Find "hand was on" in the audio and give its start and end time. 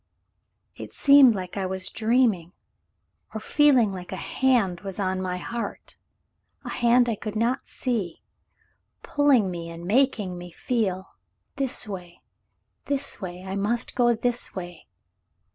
4.15-5.21